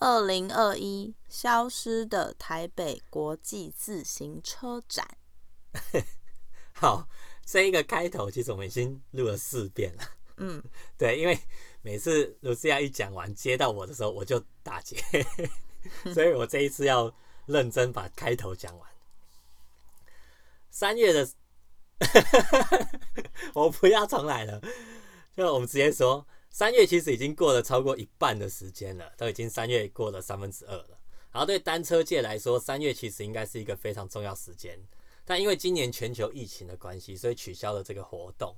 [0.00, 5.06] 二零二一消失的台北国际自行车展。
[6.72, 7.06] 好，
[7.44, 10.02] 这一个开头其实我们已经录了四遍了。
[10.38, 10.62] 嗯，
[10.96, 11.38] 对，因为
[11.82, 14.96] 每次卢西亚一讲完接到我的时候，我就打结，
[16.14, 17.14] 所以我这一次要
[17.44, 18.90] 认真把开头讲完。
[20.70, 21.28] 三月的，
[23.52, 24.62] 我不要重来了，
[25.36, 30.98] 就我们直接说，三月其实已经过了超过一半的时间了，都已经三月过了三分之二了。
[31.32, 34.78] 然后对单车界来说，三月其实应该是一个非常重要时间，
[35.24, 38.54] 但因为今年全球疫情的关系，所以取消了这个活动，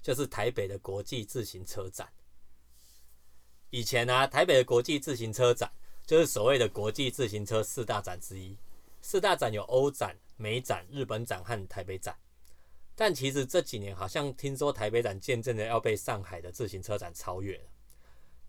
[0.00, 2.08] 就是台北的国际自行车展。
[3.70, 5.70] 以前呢、台北的国际自行车展
[6.06, 8.56] 就是所谓的国际自行车四大展之一。
[9.00, 12.16] 四大展有欧展、美展、日本展和台北展。
[12.94, 17.64] 但其实这几年好像听说台北展见证的要被上海的自行车展超越了。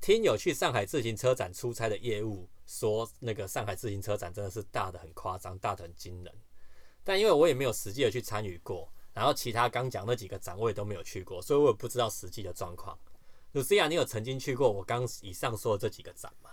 [0.02, 6.34] 听有去上海自行车展出差的业务说，那个上海自行车展真的是大的很夸张，大的很惊人。
[7.06, 13.00] 但因为我也没有实际的去参与过，然后其他刚讲那几个展我也都没有去过，所以我也不知道实际的状况。
[13.54, 16.50] 露西亚，你有曾经去过我刚以上说的这几个展吗？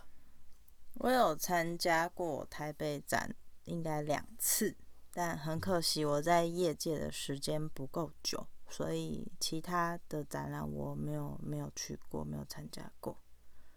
[0.95, 4.77] 我有参加过台北展，应该两次，
[5.13, 13.17] 但很可惜我在业界的时间不够久，所以其他的展览我没有没有去过，没有参加过。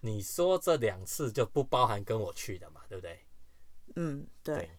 [0.01, 3.25] 你说这两次就不包含跟我去的嘛，对不对？
[3.95, 4.69] 嗯，对，对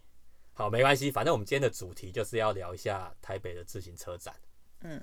[0.53, 4.35] 好，没关系，反正我们今天的主题就是要聊一下台北的自行车展。
[4.81, 5.03] 嗯，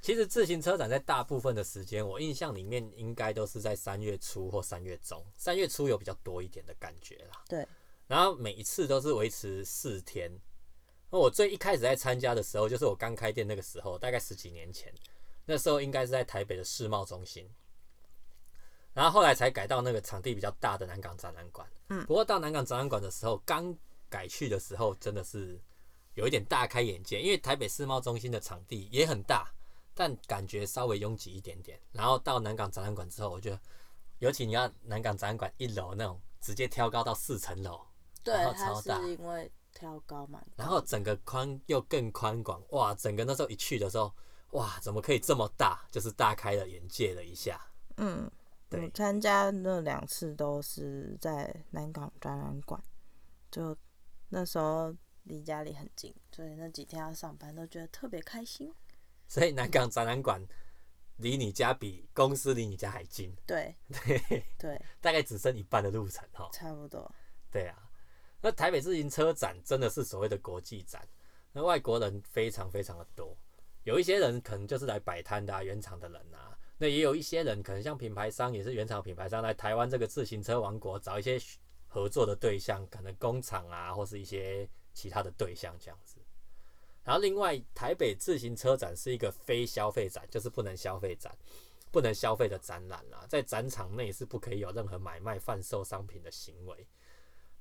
[0.00, 7.44] 其实自行车展在大部分的时间，我印象里面应该都是在三月初或三月中，三月初有比较多一点的感觉啦。
[7.48, 7.68] 对，
[8.06, 10.30] 然后每一次都是维持四天。
[11.10, 14.92] 那我最一开始在参加的时候，就是我刚开店那个时候，大概十几年前，
[15.44, 17.48] 那时候应该是在台北的世贸中心。
[18.92, 21.68] 然后后来才改到那个场地比较大的南港展览馆。
[21.90, 23.76] 嗯不过到南港展览馆的时候，刚
[24.08, 25.60] 改去的时候，真的是
[26.14, 29.52] 有一点大开眼界，因为台北世贸中心的场地也很大，
[29.94, 31.78] 但感觉稍微拥挤一点点。
[31.92, 33.60] 然后到南港展览馆之后，我觉得，
[34.18, 37.86] 尤其你要南港展览馆一楼那种直接挑高到四层楼，
[38.26, 42.92] 对然后，它是超大因为挑高嘛，然后整个宽又更宽广，哇！
[42.94, 44.12] 整个那时候一去的时候，
[44.50, 45.86] 哇，怎么可以这么大？
[45.90, 47.60] 就是大开了眼界了一下。
[47.98, 48.30] 嗯，
[48.68, 52.82] 对我参加那两次都是在南港展览馆，
[53.50, 53.76] 就
[54.28, 58.74] 那时候离家里很近，所以那几天要上班都觉得特别开心。
[59.28, 60.44] 所以南港展览馆
[61.16, 66.48] 离你家比公司离你家还近，对 对，对，大概只剩一半的路程哈。
[66.52, 67.10] 差不多。
[67.50, 67.85] 对啊，
[68.46, 71.04] 那台北自行车展真的是所谓的国际展，
[71.50, 73.36] 那外国人非常非常的多，
[73.82, 81.40] 有一些人可能就是来摆摊的啊，原厂的人啊，那也有一些人可能像品牌商，也是原厂品牌商来台湾这个自行车王国找一些
[81.88, 86.20] 合作的对象，可能工厂啊，或是一些其他的对象这样子。
[87.02, 91.36] 然后另外，台北自行车展是一个非消费展，就是不能消费展，
[91.90, 96.86] 不能消费的展览啦，在展场内是不可以有任何买卖、贩售商品的行为。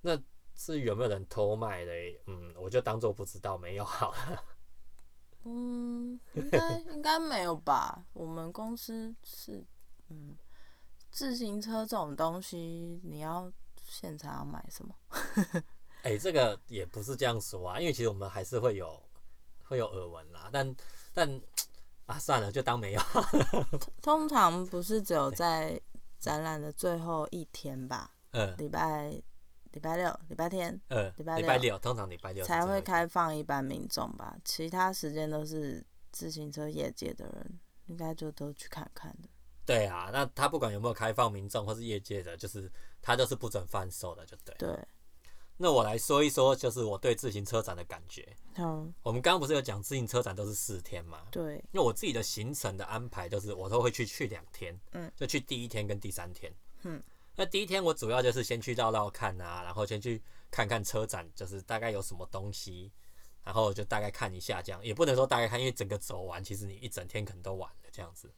[0.01, 0.15] 那
[0.55, 1.91] 至于有没有人偷卖的？
[2.27, 4.43] 嗯，我就当做不知道，没有好了。
[5.43, 8.03] 嗯，应该应该没有吧？
[8.13, 9.63] 我们公司是
[10.09, 10.35] 嗯，
[11.11, 13.51] 自行车这种东西，你要
[13.87, 14.95] 现场要买什么？
[16.01, 19.01] 哎、这个也不是这样说啊，因为其实我们还是会有
[19.63, 20.75] 会有耳闻啦，但
[21.13, 21.41] 但
[22.05, 23.01] 啊，算了，就当没有。
[24.01, 25.79] 通常不是只有在
[26.19, 28.11] 展览的最后一天吧？
[28.31, 29.21] 嗯礼拜
[29.75, 32.81] 礼拜六、礼拜天呃，礼拜六礼拜六通常礼拜六才会。
[32.81, 39.27] 开放一般民众吧，其他时间都是自行车业界的人，应该就都去看看的。
[39.65, 42.71] 对啊，那他不管有没有开放民众或是业界的，就是
[43.01, 44.55] 他都是不准贩售的，就对。
[44.57, 44.87] 对，
[45.57, 48.33] 那我来说一说，就是我对自行车展的感觉。
[48.55, 51.23] 嗯，我们刚刚不是有讲自行车展都是四天嘛？
[51.31, 56.53] 对，因为我自己的行程的安排就是我都会去去两天，嗯，就去第一天跟第三天，
[56.83, 57.03] 嗯，
[57.35, 62.91] 那第一天我主要就是先去绕绕看啊，然后先去看看车展，就是大概有什么东西，
[63.43, 68.33] 然后就大概看一下这样，也不能说大概看，因为整个走完，其实你一整天可能都完了这样子。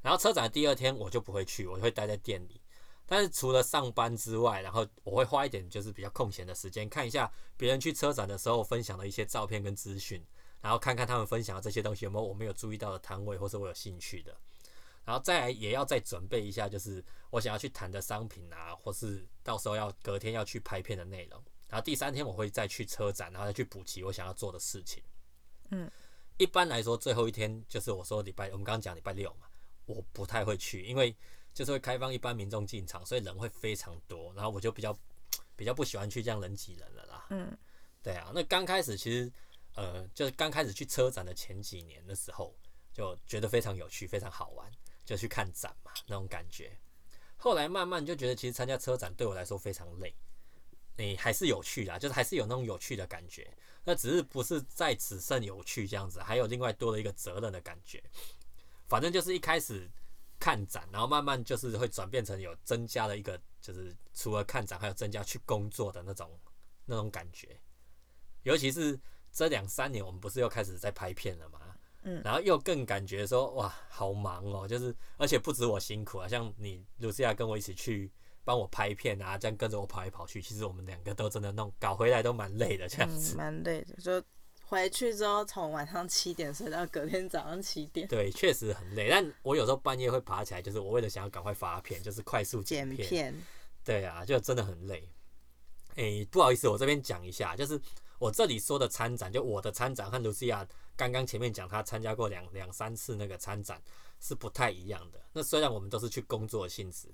[0.00, 2.60] 然后车展第二天我就不会去，我会待在店里。
[3.04, 10.24] 但是除了上班之外，然后我会花一点就是比较空闲的时间，看一下别人去车展的时候分享的一些照片跟资讯，
[10.60, 14.34] 然后看看他们分享的这些东西有没有我没有注意到的摊位，或是我有兴趣的。
[15.04, 21.42] 然后再来也要再准备一下，就是我想要去谈的商品啊，或是到时候要隔天要去拍片的内容。
[21.68, 25.02] 然后第三天我会再去车展，然后再去补齐我想要做的事情。
[25.70, 25.90] 嗯，
[26.36, 29.46] 一般来说最后一天就是我说礼拜，我们刚刚讲礼拜六嘛，
[29.86, 31.16] 我不太会去，因为
[31.54, 34.32] 就是会开放一般民众进场，所以人会非常多。
[34.34, 34.94] 然后我就比较
[35.56, 37.26] 比较不喜欢去这样人挤人了啦。
[37.30, 37.56] 嗯，
[38.02, 39.32] 对啊，那刚开始其实
[39.74, 42.54] 呃，就是刚开始去车展的前几年的时候，
[42.92, 44.70] 就觉得非常有趣，非常好玩，
[45.12, 46.74] 就去看展嘛那种感觉。
[47.36, 50.14] 后来慢慢就觉得，其实参加车展对我来说非常累。
[50.96, 53.50] 诶、还是有趣啦，就是还是有那种有趣的感觉。
[53.84, 58.02] 那只是不是在只剩有趣这样子，还有另外多了一个责任的感觉。
[58.86, 59.90] 反正就是一开始
[60.38, 66.40] 看展，然后慢慢就是会转变成有增加了一个，就是除了看展，还有增加去工作的那种
[66.84, 67.60] 那种感觉。
[68.44, 68.98] 尤其是
[69.32, 71.71] 这两三年，我们不是又开始在拍片了吗？
[72.02, 78.10] 嗯然后又更感觉说哇，好忙哦，就是而且不止我辛苦啊，像你露西亚跟我一起去
[78.44, 83.36] 帮我拍片啊，这样跟着我跑来跑去，其实我们两个都真的弄搞回来都蛮累的这样嗯，子。
[83.36, 84.22] 蛮累的，就
[84.64, 93.08] 回去之后从晚上七点睡到隔天早上七点，对，确实很累，但我有时候半夜会爬起来，就是我为了想要赶快发片，就是快速剪片。
[93.08, 93.34] 片，
[93.84, 95.08] 对啊，就真的很累。
[95.96, 97.78] 诶、不好意思，我这边讲一下，就是
[98.22, 100.64] 我这里说的参展，就我的参展和卢西亚
[100.94, 103.82] 刚刚前面讲，他参加过两两三次那个参展
[104.20, 105.20] 是不太一样的。
[105.32, 107.08] 那虽然我们都是去工作性质，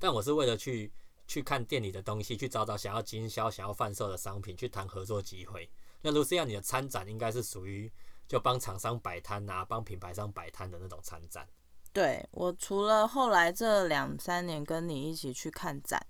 [0.00, 0.92] 但我是为了去
[1.28, 5.70] 去看店里的东西，去找找想要经销、想要贩售的商品，去谈合作机会。
[6.02, 7.88] 那卢西亚，你的参展应该是属于
[8.26, 11.46] 就帮厂商摆摊啊，帮品牌商摆摊的那种参展。
[11.92, 16.04] 对我除了后来这两三年跟你一起去看展，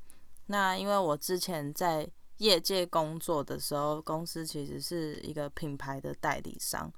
[0.47, 2.09] 那因为我之前在
[2.39, 6.93] 业界工作的时候，公司其实是一个品牌的代理商，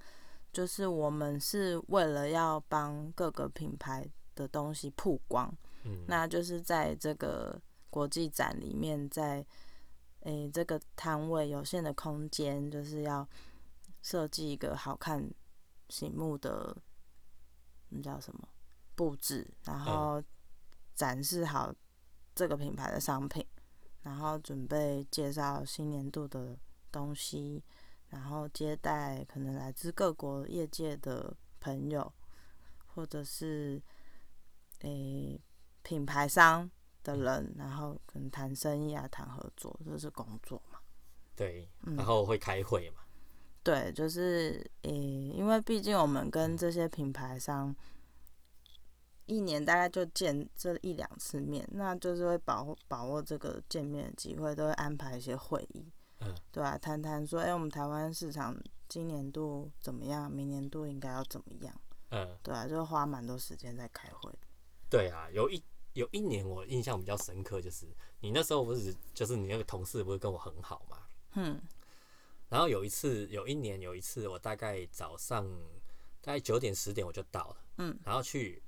[0.53, 5.53] 就是我们是为了要帮各个品牌的东西曝光，
[5.85, 7.61] 嗯，那就是在这个
[7.91, 9.45] 国际展里面，在
[10.21, 13.27] 诶、这个摊位有限的空间，就是要
[14.03, 15.27] 设计一个好看
[15.89, 16.77] 醒目的，
[17.89, 18.47] 那叫什么？
[18.95, 20.23] 布置，然后
[20.95, 21.75] 展示好
[22.35, 23.43] 这个品牌的商品，
[24.03, 26.57] 然后准备介绍新年度的
[26.91, 27.63] 东西，
[28.09, 32.13] 然后接待可能来自各国业界的朋友，
[32.87, 33.81] 或者是
[34.81, 35.41] 诶、
[35.83, 36.71] 品牌商
[37.03, 40.79] 的人，然后可能谈生意啊、谈合作，这是工作嘛。
[41.37, 43.01] 对，嗯然后会开会嘛。
[43.63, 47.75] 对，就是诶、因为毕竟我们跟这些品牌商
[49.31, 55.87] 一年大概就见这一两次面，那就是会把握把握这个见面的机会，都会安排一些会议，
[56.19, 61.81] 嗯，对啊，谈谈说，哎、我们台湾市场今年度怎么样，明年度应该要怎么样，
[62.11, 64.33] 嗯，对啊，就花蛮多时间在开会。
[64.91, 65.63] 对啊，有一
[65.93, 67.87] 有一年我印象比较深刻，就是
[68.19, 70.99] 你那时候不是就是你那个同事不是跟我很好嘛，
[71.37, 71.61] 嗯
[72.49, 75.47] 然后有一次有一年有一次我大概早上
[76.21, 78.61] 大概九点十点我就到了，嗯，然后去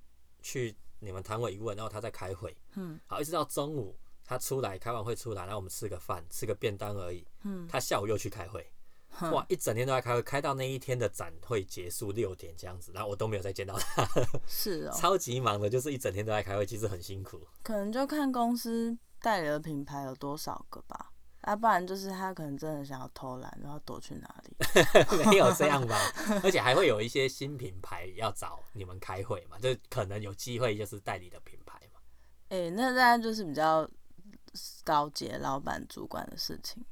[0.43, 8.67] 去你们摊位一问，然后他在开会，嗯，好一直到中午他出来开完会出来，然后我们吃个饭吃个便当而已，嗯，他下午又去开会，
[9.11, 9.31] 哼。
[9.33, 14.07] 哇，一整天都在开会，开到那一天的展会结束六点这样子，然后我都没有再见到他，
[14.47, 17.41] 是哦， 超级忙的，就是一整天都在开会，其实很辛苦。
[17.63, 21.12] 可能就看公司代理的品牌有多少个吧。
[21.47, 24.57] 要、不然就是他可能真的想要偷懒，然后躲去哪里？
[25.27, 25.97] 没有这样吧，
[26.45, 32.01] 而且还会有一些新品牌要找你们开会嘛，就可能有机会就是代理的品牌嘛。
[32.51, 33.89] 诶、那大概就是比较
[34.85, 36.85] 高阶老板主管的事情。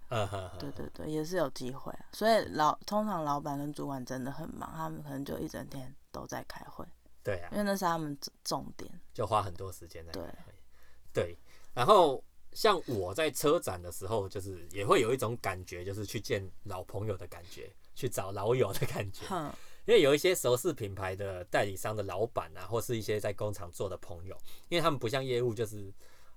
[0.59, 2.07] 对对对，也是有机会啊。
[2.13, 6.85] 所以老通常老板跟主管真的很忙，他们可能就一整天都在开会，
[7.23, 8.91] 对啊因，为那是他们重重点。
[9.13, 10.55] 就花很多时间在对开会。
[11.13, 11.39] 对，
[11.75, 19.25] 然后像我在车展的时候，就是也会有一种感觉，就是去见老朋友的感觉，去找老友的感觉。
[19.31, 19.53] 嗯，
[19.87, 24.37] 因为有一些熟识品牌的代理商的老板啊，或是一些在工厂做的朋友，
[24.69, 25.93] 因为他们不像业务，就是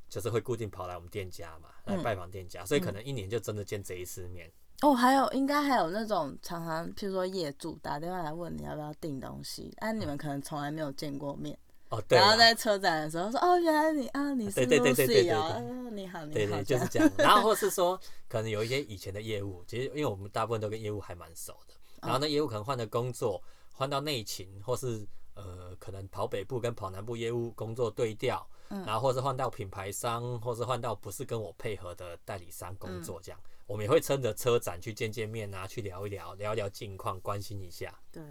[0.07, 4.51] 就是会固定跑来我们店家嘛，来嗯拜访店家，所以可能一年就真的见这一次面。
[4.81, 11.57] 哦，还有应该还有那种常常，譬如说业主打电话来问你要不要订东西，但你们可能从来没有见过面，
[11.93, 17.11] 哦，对然后，在车展的时候说，哦，原来你啊，你是 Lucy 哦，对哦你好，你好，对对，就是这样。
[17.17, 23.39] 然后或是说，可能有一些以前的业务，其实因为我们大部分都跟业务还蛮熟的，然后呢业务可能换了工作，
[23.71, 28.83] 换到内勤，或是呃，可能跑北部跟跑南部业务工作对调，嗯。
[28.85, 37.93] 然后或是换到品牌商，或是换到不是跟我配合的代理商工作，这样，我们也会趁着车展去见见面啊，去聊一聊，聊一聊近况，关心一下。
[38.11, 38.23] 对，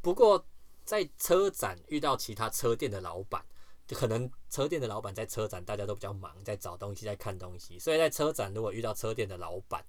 [0.00, 0.44] 不过
[0.90, 3.40] 在车展遇到其他车店的老板，
[3.86, 9.86] 就可能车店的老板在车展大家都比较忙，在找东西，在看东西，所以在车展如果遇到车店的老板，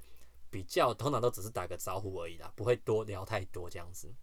[0.51, 4.13] 比较通常都只是打个招呼而已啦，不会多聊太多这样子。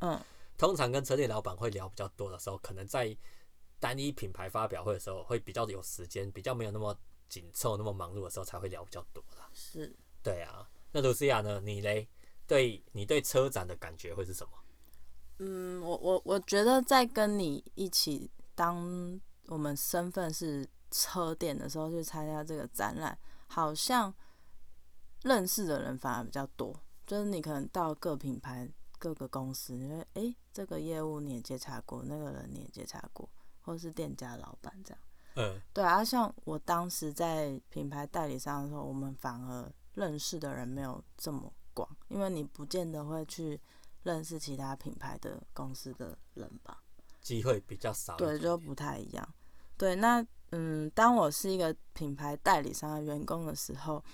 [0.00, 0.20] 嗯
[0.58, 3.16] 通常跟车店老板会聊比较多的时候，可能在
[3.78, 6.98] 单一品牌发表会的时候，会比较有时间，比较没有那么
[7.28, 9.48] 紧凑、那么忙碌的时候，才会聊比较多啦。
[9.52, 11.60] 是，对啊，那卢西亚呢？
[11.60, 12.08] 你嘞？
[12.44, 14.52] 对你对车展的感觉会是什么？
[15.38, 24.14] 嗯，我我我觉得在跟你一起，当我们身份是车店的时候去参加这个展览，好像
[25.22, 26.74] 认识的人反而比较多。
[27.06, 28.66] 就是你可能到各品牌、
[28.98, 33.28] 各个公司，你会诶，这个业务你也接洽过，那个人你也接洽过，
[33.60, 34.98] 或是店家老板这样。
[35.36, 43.60] 嗯，对啊，像我当时在品牌代理商的时候，我们反而认识的人没有这么广，因为你不见得会去
[44.04, 46.80] 认识其他品牌的公司的人吧。
[47.20, 49.34] 机会比较少对，就不太一样。
[49.78, 54.04] 对，那嗯，当我是一个品牌代理商的员工的时候，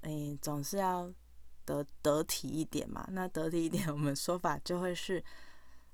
[0.00, 1.12] 诶、总是要
[1.66, 3.06] 得得体一点嘛。
[3.10, 5.22] 那得体一点，我们说法就会是，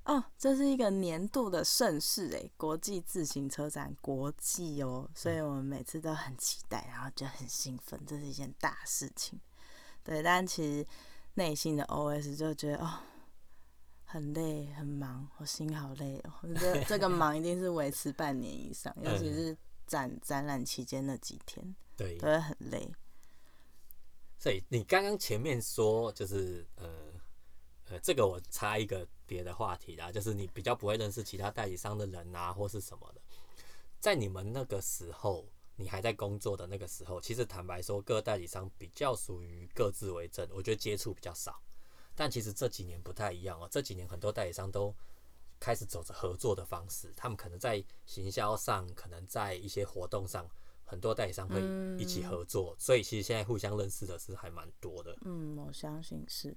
[0.05, 9.41] 哦，这是一个年度的盛事，诶，国际自行车展，国际哦，所以我们每次都很期待，然后就很兴奋，这是一件大事情。
[10.05, 10.87] 对，但其实
[11.35, 13.01] 内心的 OS 就觉得哦。
[14.11, 16.33] 很累，很忙，我心好累哦。
[16.43, 22.91] 我觉得这个忙一定是维持半年以上， 尤其是展展览期间那几天对都，会很累。
[24.37, 26.89] 所以你刚刚前面说就是呃
[27.89, 33.21] 呃，这个我插一个别的话题啦，就是你比较不会认识其他代理商的人啊，或是什么的。
[34.01, 41.63] 在你们那个时候，你还在工作的那个时候，其实坦白说，各代理商比较属于各自为政，我觉得接触比较少。
[42.15, 44.95] 但其实这几年不太一样哦，这几年很多代理商都
[45.59, 50.47] 开始走着合作的方式，他们可能在行销上，可能在一些活动上，
[50.85, 51.61] 很多代理商会
[51.99, 55.17] 一起合作，所以其实现在互相认识的是还蛮多的。
[55.23, 56.57] 嗯，我相信是。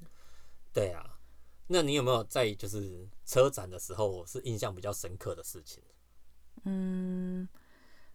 [0.71, 1.19] 对啊，
[1.67, 5.83] 那你有没有在就是车展的时候是印象比较深刻的事情？
[6.63, 7.47] 嗯，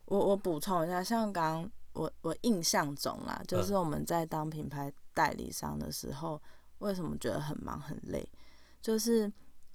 [0.06, 6.40] 我我补充一下，像刚刚我我印象中啦，就是我们在当品牌代理商的时候，
[6.78, 8.28] 为什么觉得很忙很累？
[8.80, 9.32] 就是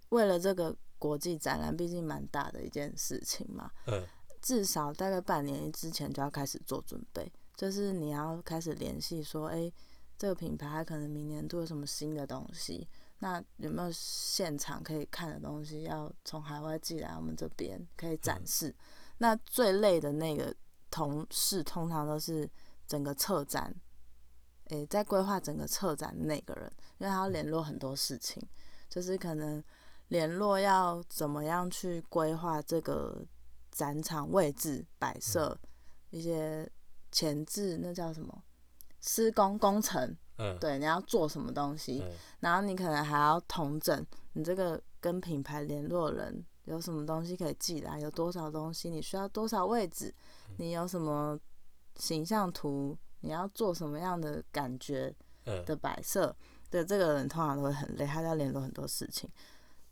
[0.09, 3.71] 为了这个国际展览，毕竟蛮大的一件事情嘛。
[3.87, 4.03] 嗯
[4.43, 9.71] 至少大概半年之前就要开始做准备，就是你要开始联系说，哎、
[10.17, 12.85] 这个品牌它可能明年度有什么新的东西，
[13.19, 18.75] 那有没有现场可以看的东西要从海外寄来我们这边可以展示？
[19.19, 20.53] 那最累的那个
[20.91, 22.49] 同事通常都是
[22.85, 23.73] 整个策展，
[24.69, 28.41] 诶、在规划整个策展的那个人，因为他要联络很多事情，
[28.89, 29.63] 就是可能
[30.07, 33.25] 联络要怎么样去规划这个
[33.71, 35.57] 展场位置摆设，
[36.11, 36.69] 一些
[37.11, 38.43] 前置那叫什么？
[39.01, 42.11] 施工工程，嗯，对，你要做什么东西，嗯。
[42.39, 50.13] 然后你可能还要同整你这个跟品牌联络人有什么东西可以寄来，有多少东西，你需要多少位置，
[50.57, 51.37] 你有什么
[51.97, 55.13] 形象图，你要做什么样的感觉
[55.45, 56.35] 嗯的摆设，
[56.69, 59.29] 对，这个人通常都会很累，他要联络很多事情。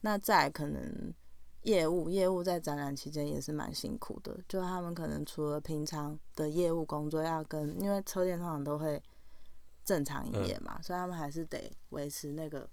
[0.02, 1.14] 那再可能
[1.62, 9.02] 业务，业务在展览期间也是蛮辛苦的，就他们可能除了平常的业务工作要跟，因为车店通常都会
[9.86, 12.70] 正常营业嘛，所以他们还是得维持那个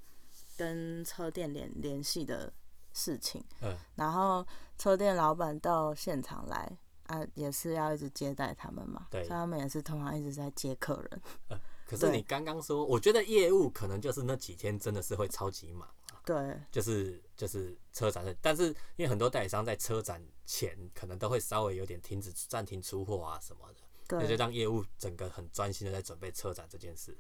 [0.57, 2.53] 跟车店联联系的
[2.93, 3.45] 事情。
[3.63, 4.47] 嗯然后
[4.77, 6.77] 车店老板到现场来
[7.09, 11.23] 啊，也是要一直接待他们嘛，对所以他们也是通常一直在接客人。
[11.49, 27.17] 呃可是你刚刚说，我觉得业务可能就是那几天真的是会超级忙啊，对，就是就是车展的，但是因为很多代理商在车展前可能都会稍微有点停止暂停出货啊什么的，那就，让业务整个很专心的在准备车展这件事。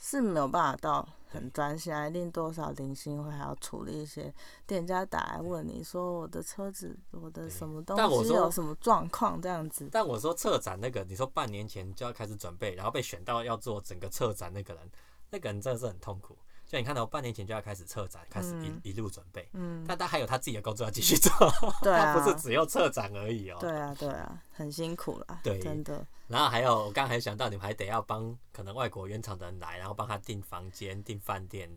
[0.00, 4.32] 是没有办法到很专心啊，一定多少零星会还要处理一些
[4.66, 9.88] 店家打来问你说我的车子、我的什么东西有什么状况这样子。
[9.92, 14.90] 但我说策展那个，你说半年前就要开始准备，然后被选到要做整个策展那个人，
[15.30, 16.38] 那个人真的是很痛苦。
[16.68, 21.32] 就你看到我半年前就要开始策展，开始一、嗯一路准备，嗯，但他还有他自己的工作要继续做，
[21.82, 23.56] 对啊他不是只有策展而已哦。
[23.58, 26.06] 对啊，对啊，很辛苦啦，对真的。
[26.26, 31.70] 然后还有，我刚刚还想到，你们还得要帮可能外国原厂的人来，然后帮他订房间、订饭店。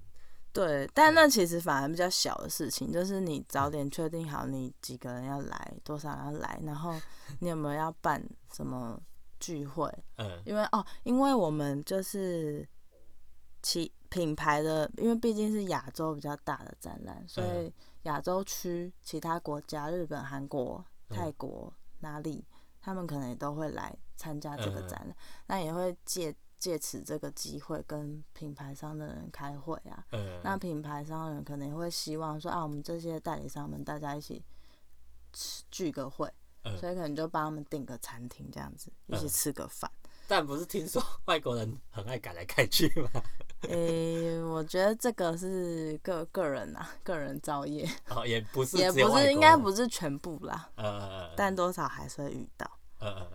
[0.51, 6.93] 对，但那其实反而比较小的事情，就是你早点确定好你几个人要来，多少人要来，然后
[7.39, 8.21] 你有没有要办
[8.53, 9.01] 什么
[9.39, 9.89] 聚会？
[10.19, 12.67] 嗯因为哦，因为我们就是
[13.61, 22.45] 其品牌的，因为毕竟是亚洲比较大的展览，所嗯以亚洲区其他国家，日本、韩国、嗯泰国哪里，
[22.81, 25.15] 他们可能也都会来参加这个嗯展览，
[25.47, 30.05] 那也会借借此这个机会跟品牌商的人开会啊。
[30.11, 34.43] 嗯，那品牌商人可能也会希望说啊，我们这些代理商们大家一起
[35.31, 36.29] 吃聚个会，
[36.63, 39.89] 嗯所以可能就帮他们订个餐厅这样子，一起嗯吃个饭。
[40.27, 43.09] 但不是听说外国人很爱改来改去吗？
[43.69, 52.69] 诶、我觉得这个是个个人啊，个人造业，哦，也不是也不是应该不是全部啦，呃呃但多少还是会遇到。
[52.99, 53.27] 呃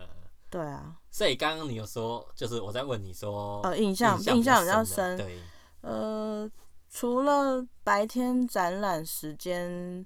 [0.49, 5.39] 对啊，所以刚刚你有说，就是我在问你说，呃，印象印印象比较深，对，
[5.81, 6.49] 呃，
[6.89, 10.05] 除了白天展览时间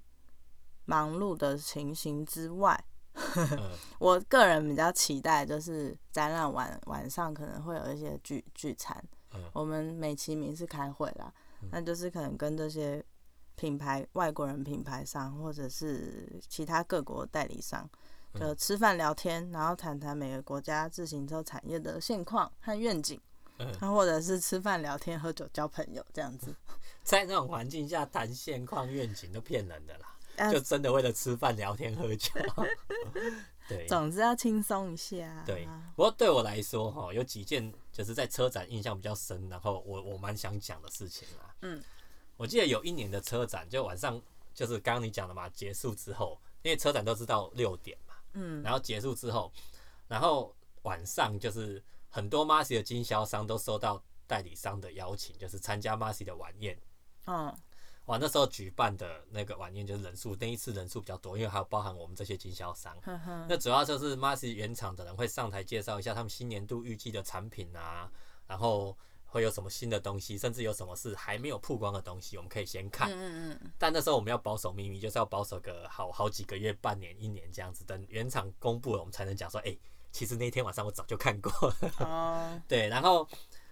[0.85, 2.83] 忙碌的情形之外，
[3.35, 3.71] 嗯。
[3.99, 9.03] 我个人比较期待就是展览晚晚上可能会有一些聚聚餐。
[9.33, 9.43] 嗯。
[9.53, 11.69] 我们美其名是开会啦，嗯。
[11.71, 13.03] 那就是可能跟这些
[13.55, 17.87] 品牌外国人品牌商或者是其他各国代理商，
[18.33, 23.19] 就嗯吃饭聊天，然后谈谈每个国家自行车产业的现况和愿景，
[23.59, 26.55] 嗯，那或者是吃饭聊天、喝酒交朋友这样子。
[27.03, 32.31] 在那种环境下谈现况愿景都骗人的啦，啊就真的为了吃饭聊天喝酒，
[33.67, 33.85] 对。
[33.87, 35.43] 总之要轻松一下。
[35.45, 41.55] 对，不过对我来说，哈，有几件就是在车展印象比较深，然后我我蛮想讲的事情啊。
[41.61, 41.83] 嗯，
[42.37, 44.21] 我记得有一年的车展，就晚上
[44.53, 49.51] 就是刚刚你讲的嘛，结束之后，因为车展都知道六点嘛，嗯然后结束之后，
[50.07, 56.77] 然后晚上就是很多 Marcy 的经销商都收到代理商的邀请，就是参加 Marcy 的晚宴。
[57.27, 57.55] 嗯
[58.05, 62.95] 哇，那时候举办的那个晚宴就是人数，那一次人数比较多，因为还有包含我们这些经销商。
[63.01, 68.11] 呵呵，那主要就是 Marcy 原厂的人会上台介绍一下他们新年度预计的产品啊，
[68.47, 73.09] 然后会有什么新的东西，甚至有什么是还没有曝光的东西，我们可以先看。
[73.11, 79.77] 嗯嗯嗯但那时候我们要保守秘密，就是要保守个好好几个月、半年、一年这样子，等原厂公布了，我们才能讲说，哎、
[80.11, 81.75] 其实那天晚上我早就看过了。
[81.81, 83.25] 嗯，哦， 对，然后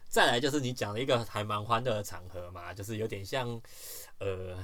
[0.10, 3.50] 再来就是你讲了一个还蛮欢乐的场合嘛，就是有点像，
[4.18, 4.58] 呃，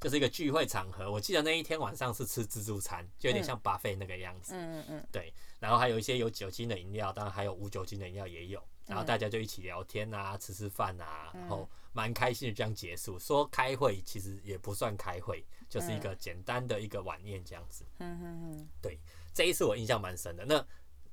[0.00, 1.10] 就是一个聚会场合。
[1.10, 4.54] 我记得那一天晚上是吃自助餐，就有点像 buffet 那个样子。
[4.54, 8.60] 嗯嗯嗯对，然后还有一些有酒精的饮料，当然还有无酒精的饮料也有。
[8.86, 13.16] 然后大家就一起聊天啊，吃吃饭啊，然后蛮开心的这样结束。
[13.20, 17.84] 说开会其实也不算开会，就是一个简单的一个晚宴这样子。
[17.98, 18.98] 嗯嗯嗯，
[19.32, 20.44] 这一次我印象蛮深的。
[20.44, 20.66] 那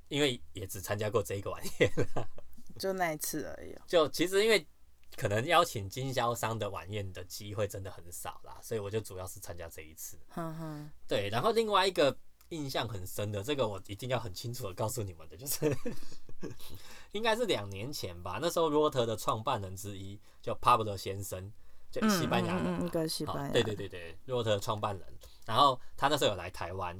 [0.08, 1.92] 因为也只参加过这一个晚宴，
[2.78, 3.82] 就那一次而已哦。
[3.86, 4.66] 就其实因为
[5.16, 10.18] 可能邀请经销商的晚宴的机会真的很少啦，所以我就主要是参加这一次。
[10.28, 12.16] 哼哼，对，然后另外一个
[12.50, 15.76] 印象很深的，这个我一定要很清楚的告诉你们的，就是
[17.12, 21.52] 应该是两年前吧，那时候 Rotor 的创办人之一叫 Pablo 先生，
[21.90, 26.96] 就嗯西班牙人嘛、嗯嗯一个西班牙，对对对对，Rotor 创办人，然后他那时候有来台湾，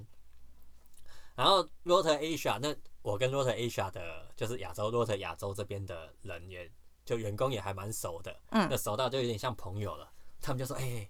[1.37, 2.75] 然后 Rotor Asia 那
[3.09, 6.71] 我跟 Rotor Asia 的，就是亚洲 Rotor 亚洲这边的人也
[7.07, 10.12] 就员工也还蛮熟的，嗯那熟到就有点像朋友了。
[10.42, 11.09] 他们就说：“哎、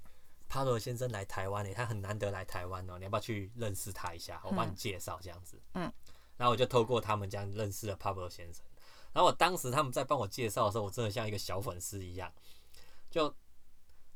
[0.49, 4.41] 帕罗先生来台湾诶，他很难得来台湾哦，你要不要去认识他一下？
[4.45, 5.93] 我帮你介绍这样子。”嗯，
[6.37, 8.65] 然后我就透过他们这样认识了帕罗先生。
[9.13, 12.33] 然后我当时他们在帮我介绍的时候，我真的像一个小粉丝一样，
[13.11, 13.35] 就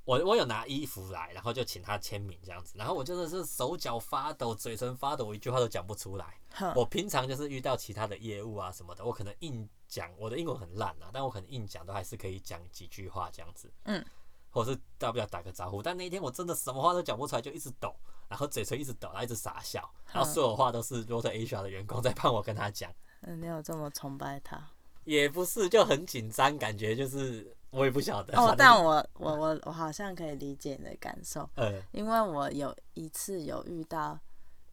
[0.05, 2.75] 我我有拿衣服来，然后就请他签名这样子。
[2.77, 6.38] 然后我真的是手脚发抖，嘴唇发抖，我一句话都讲不出来。
[6.75, 14.05] 我平常就是遇到其他的业务啊什么的，我可能硬讲，我的英文很烂啊，但我可能硬讲都还是可以讲几句话这样子，嗯，
[14.51, 15.83] 或是大不了打个招呼。
[15.83, 17.95] 但那一天我真的什么话都讲不出来，就一直抖，
[18.29, 24.69] 然后嘴唇一直抖，然后一直傻笑，然后所有话都是 Rotor Asia 的员工在帮我跟他讲，嗯你有这么崇拜他？
[25.05, 28.38] 也不是就很紧张，感觉就是我也不晓得。
[28.38, 34.18] 哦，但我我我我好像可以理解你的感受，呃因为我有一次有遇到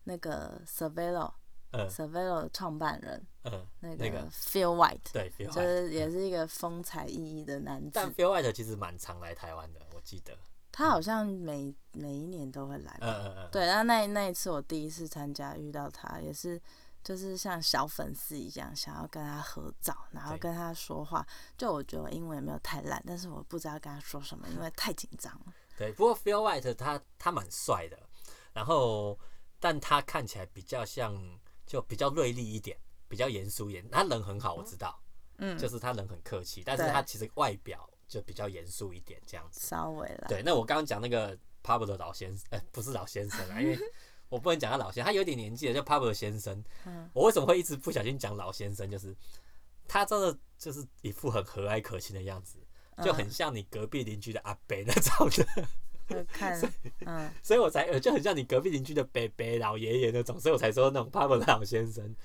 [0.03, 1.31] 那个 Cervelo
[1.71, 4.21] 呃 Cervelo 的创办人呃，那那个。
[4.21, 7.91] 个 Phil White，对 Phil 就 White，是也是一个风采奕奕的男子。
[7.93, 10.37] 但子，Phil White 其实蛮常来台湾的，我记得。
[10.71, 12.99] 他好像每每一年都会来吧。
[13.01, 16.61] 嗯嗯嗯，对，然后那那一次我第一次参加遇到他，也是
[17.03, 21.25] 就是像小粉丝一样，想要跟他合照，然后跟他说话。
[21.57, 25.53] 就我觉得我英文也没有太烂，但是我不知道跟他说什么，因为 太紧张了。
[25.77, 27.97] 对，不过 Phil White 他他蛮帅的，
[28.53, 29.17] 然后
[29.59, 31.15] 但他看起来比较像，
[31.65, 33.89] 就比较锐利一点，比较严肃一点。
[33.89, 35.01] 他人很好，我知道，
[35.37, 39.61] 嗯，就是他人很客气，但是他其实外表就比较严肃一点这样子。
[39.65, 40.25] 稍微啦。
[40.27, 43.79] 对，那我刚刚讲那个 Pablo 老先生，哎、不是老先生啊，因为
[44.29, 46.63] 我不能讲他老先生，他有点年纪了，叫 Pablo 先生。
[46.85, 48.89] 嗯我为什么会一直不小心讲老先生？
[48.89, 49.15] 就是
[49.87, 52.59] 他真的就是一副很和蔼可亲的样子，
[53.03, 55.67] 就很像你隔壁邻居的阿伯那种的。
[56.09, 56.59] 就看，
[57.05, 62.15] 嗯，所以我才呃就很像你隔壁邻居的伯伯老爷爷那种，所以我才说那种 Pablo 老先生。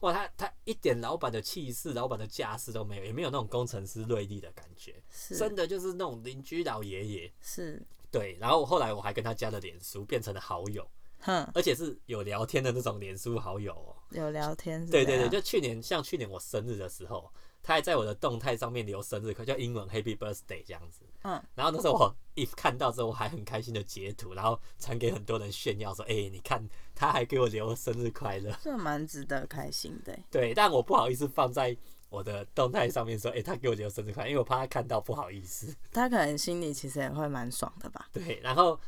[0.00, 4.94] 哇，他他一点老板的气势、老板的架势都没有，也没有那种工程师锐利的感觉，
[5.36, 7.32] 真的就是那种邻居老爷爷。
[7.40, 10.88] 是，对，然后后来我还跟他加了脸书，变成了好友。
[11.20, 13.96] 哼，而且是有聊天的那种脸书好友哦。
[14.10, 17.30] 有聊天是对对对，就去年像去年我生日的时候，
[17.62, 21.02] 他还在我的动态上面留生日快，叫英文 Happy Birthday 这样子。
[21.22, 28.56] 嗯，然后那时候我一看到之后，我还很开心的截图，然后传给很多人炫耀说：“哎、你看他还给我留生日快乐。
[28.62, 30.24] 这蛮值得开心的欸”。
[30.30, 31.76] 对，但我不好意思放在
[32.08, 35.74] 我的动态上面说：“哎、他给我留生日快乐。”因为我怕他看到不好意思。
[35.92, 38.08] 他可能心里其实也会蛮爽的吧？
[38.12, 38.78] 对，然后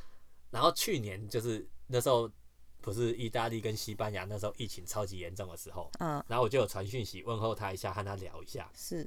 [0.51, 2.31] 然后去年就是那时候
[2.81, 9.07] 不是意大利跟西班牙那时候疫情超级严重的时候，嗯，然后我就有传讯息问候他一下，和他聊一下，是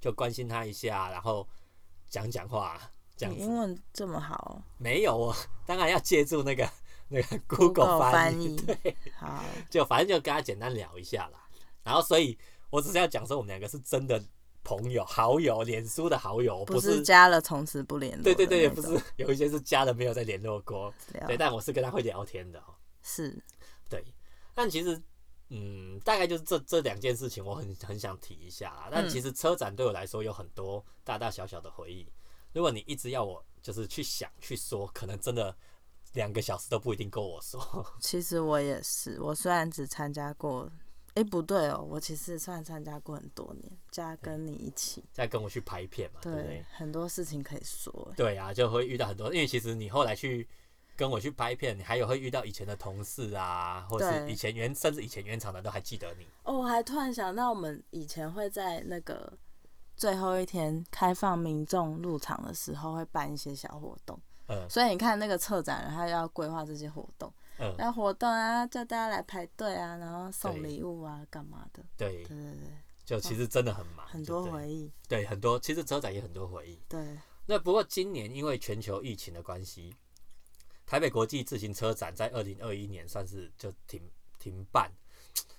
[0.00, 1.46] 就关心他一下，然后
[2.08, 2.80] 讲讲话
[3.16, 3.42] 这样子。
[3.42, 6.70] 英文这么好哦，没有哦，当然要借助那个
[7.08, 11.46] 那个 Google 翻译，翻译对，好， 就反正就跟他简单聊一下啦。
[11.82, 12.38] 然后所以
[12.70, 14.22] 我只是要讲说我们两个是真的
[14.64, 18.22] 朋友、好友，脸书的好友，不是是加了从此不联络。
[18.22, 20.92] 对对对，也不是，有一些是加了没有再联络过，
[21.26, 22.74] 对，但我是跟他会聊天的哦。
[23.02, 23.36] 是
[23.88, 24.04] 对，
[24.54, 25.00] 但其实，
[25.48, 28.88] 嗯，大概就是这这两件事情，我很很想提一下啦。
[28.90, 32.06] 但嗯其实车展对我来说有很多大大小小的回忆。
[32.52, 35.54] 如果你一直要我就是去想去说，可能真的
[36.12, 37.60] 两个小时都不一定够我说。
[38.00, 40.70] 其实我也是，我虽然只参加过，
[41.14, 48.12] 诶，不对哦，我其实算参加过很多年，加跟你一起，再跟我去拍片嘛，对不对对？，很多事情可以说。
[48.16, 50.48] 对啊，就会遇到很多，因为其实你后来去
[50.96, 56.26] 跟我去拍片，你还有会遇到以前的同事啊，或是以前原甚至以前原厂的都还记得你。
[56.44, 59.30] 哦，我还突然想到，我们以前会在那个
[59.96, 64.18] 最后一天开放民众入场的时候，会办一些小活动。
[64.48, 71.84] 嗯所以你看，那个策展人他要规划这些活动，嗯，要活动啊，叫大家来排队啊，然后送礼物啊，干嘛的？
[71.96, 72.58] 对对，对对，
[73.04, 74.90] 就其实真的很忙，很多回忆。
[75.08, 76.82] 对很多，其实车展也很多回忆。
[76.88, 79.94] 对，那不过今年因为全球疫情的关系，
[80.84, 84.02] 台北国际自行车展在二零二一年算是就停
[84.40, 84.90] 停办。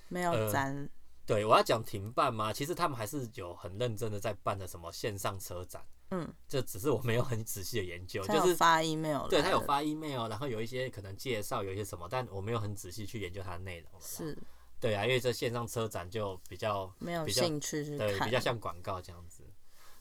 [0.09, 0.89] 没有呃展，
[1.25, 2.51] 对我要讲停办吗？
[2.51, 5.81] 其实他们还是有很认真的在办的什么线上车展，
[6.15, 13.99] 嗯，这只是我没有很仔细的研究，就是有发 email，对他有发 email，然后有一些可能介绍，有一些什么，但我没有很仔细去研究它的内容了。
[13.99, 14.37] 是
[14.79, 19.43] 对啊，因为这线上车展就比较没有兴趣去对，看，比较像广告这样子。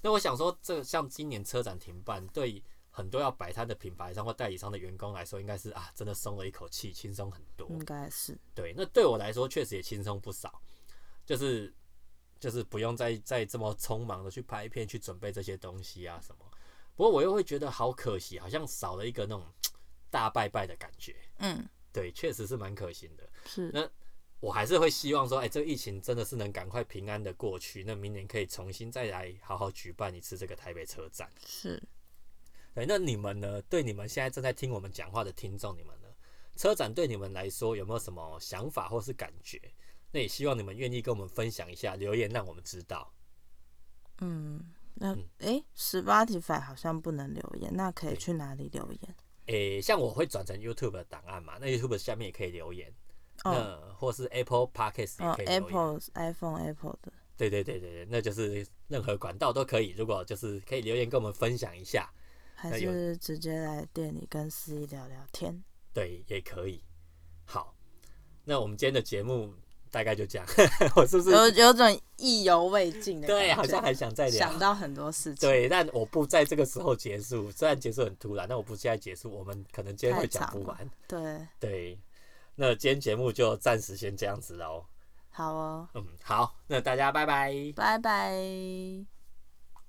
[0.03, 7.67] 那我想说，这像今年车展停办，对很多要摆摊的品牌商或代理商的员工来说，应该是啊，真的松了一口气，轻松很多。
[7.71, 10.61] 应该是对，那对我来说确实也轻松不少，
[11.25, 11.73] 就是
[12.43, 16.45] 就是不用再再这么匆忙的去拍片、去准备这些东西啊什么。
[16.97, 19.47] 不过我又会觉得好可惜，好像少了一个那种
[20.11, 21.15] 大拜拜的感觉。
[21.39, 23.31] 嗯对，确实是蛮可惜的。
[23.47, 23.89] 是那
[24.41, 31.31] 我还是会希望说，哎、这个疫情真的是能赶快平安的过去，那明年可以重新再来好好举办一次这个台北车展。
[31.47, 31.81] 是
[32.75, 33.63] 对，那你们呢？
[33.63, 36.09] 对你们现在正在听我们讲话的听众，你们呢？
[36.57, 39.61] 车展对你们来说有没有什么想法或是感觉？
[40.13, 43.13] 那也希望你们愿意跟我们分享一下，留言让我们知道。
[44.21, 44.73] 嗯。
[44.95, 49.15] 那嗯诶 s p o t i f y 好像不能留言，那可以去哪里留言？
[49.47, 52.93] 诶、像我会转成 YouTube 的档案嘛，那 YouTube 下面也可以留言，
[53.45, 55.63] 哦那或是 Apple Podcast 也哦可以留言。
[55.65, 59.95] ，Apple iPhone Apple 的，对对对对对，那就是任何管道都可以。
[59.97, 62.13] 如果就是可以留言跟我们分享一下，
[62.55, 65.65] 还是直接来店里跟司仪聊聊天？
[65.95, 66.85] 对，也可以。
[67.47, 67.75] 好，
[68.45, 69.55] 那我们今天的节目
[69.93, 70.47] 大概就这样，
[70.97, 71.31] 我是不是？
[71.31, 74.59] 有有种意犹未尽的对，好像还想再聊想。
[74.59, 75.49] 到很多事情。
[75.49, 80.91] 对，但我不在这个时候结束，虽然结束很突然，但我不现在结束，我们可能今天会讲不完。
[81.07, 81.99] 对，对，
[82.55, 84.83] 那今天节目就暂时先这样子喽。
[85.31, 87.55] 好哦，嗯，好，那大家拜拜。
[87.77, 89.22] 拜拜。